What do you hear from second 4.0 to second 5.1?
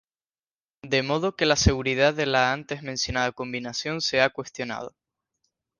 se ha cuestionado.